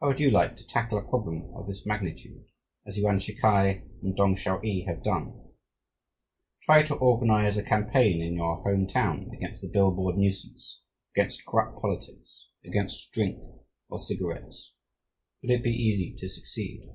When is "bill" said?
9.68-9.92